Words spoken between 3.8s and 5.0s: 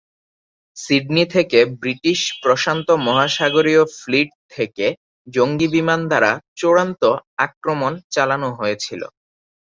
fleet থেকে